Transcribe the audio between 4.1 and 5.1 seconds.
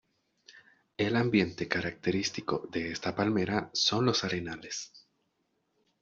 arenales.